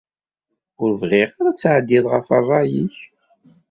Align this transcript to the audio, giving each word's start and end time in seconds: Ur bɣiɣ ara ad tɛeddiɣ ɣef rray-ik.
Ur 0.81 0.91
bɣiɣ 1.01 1.29
ara 1.39 1.49
ad 1.51 1.57
tɛeddiɣ 1.59 2.03
ɣef 2.13 2.27
rray-ik. 2.39 2.97